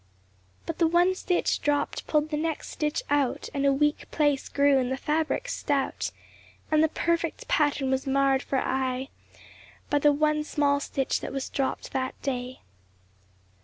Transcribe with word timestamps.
But 0.65 0.79
the 0.79 0.87
one 0.87 1.13
stitch 1.13 1.61
dropped 1.61 2.07
pulled 2.07 2.31
the 2.31 2.35
next 2.37 2.69
stitch 2.71 3.03
out, 3.11 3.49
And 3.53 3.67
a 3.67 3.71
weak 3.71 4.09
place 4.09 4.49
grew 4.49 4.79
in 4.79 4.89
the 4.89 4.97
fabric 4.97 5.47
stout; 5.47 6.09
And 6.71 6.83
the 6.83 6.87
perfect 6.87 7.47
pattern 7.47 7.91
was 7.91 8.07
marred 8.07 8.41
for 8.41 8.57
aye 8.57 9.09
By 9.91 9.99
the 9.99 10.11
one 10.11 10.43
small 10.43 10.79
stitch 10.79 11.19
that 11.21 11.31
was 11.31 11.49
dropped 11.49 11.91
that 11.91 12.19
day. 12.23 12.61